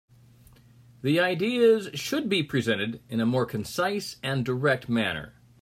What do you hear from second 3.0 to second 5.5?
in a more concise and direct manner.